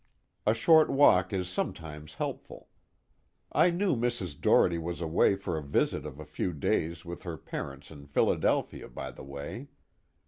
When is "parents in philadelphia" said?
7.37-8.87